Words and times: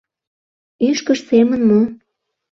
—Ӱшкыж 0.89 1.19
семын 1.29 1.61
мо? 1.69 1.81